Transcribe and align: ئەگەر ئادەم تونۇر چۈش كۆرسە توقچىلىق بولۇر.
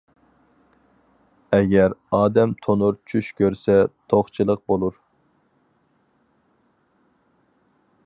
ئەگەر 1.57 1.93
ئادەم 2.19 2.55
تونۇر 2.65 2.97
چۈش 3.13 3.29
كۆرسە 3.41 3.77
توقچىلىق 4.15 4.67
بولۇر. 4.73 4.99